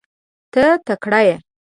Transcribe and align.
ته 0.53 0.63
تکړه 0.85 1.19
یې. 1.27 1.35